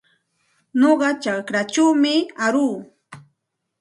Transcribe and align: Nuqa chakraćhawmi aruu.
Nuqa 0.79 1.09
chakraćhawmi 1.23 2.13
aruu. 2.45 2.75